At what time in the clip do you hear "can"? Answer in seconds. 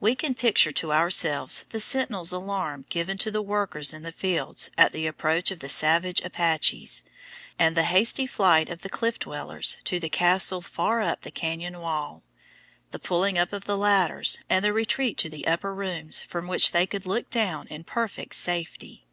0.14-0.34